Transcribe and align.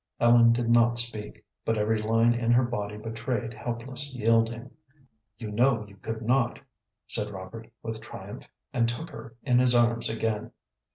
Ellen 0.19 0.51
did 0.51 0.67
not 0.67 0.97
speak, 0.97 1.45
but 1.63 1.77
every 1.77 1.99
line 1.99 2.33
in 2.33 2.49
her 2.53 2.63
body 2.65 2.97
betrayed 2.97 3.53
helpless 3.53 4.11
yielding. 4.15 4.71
"You 5.37 5.51
know 5.51 5.85
you 5.87 5.97
could 5.97 6.23
not," 6.23 6.57
said 7.05 7.29
Robert 7.29 7.69
with 7.83 8.01
triumph, 8.01 8.47
and 8.73 8.89
took 8.89 9.11
her 9.11 9.35
in 9.43 9.59
his 9.59 9.75
arms 9.75 10.09
again. 10.09 10.53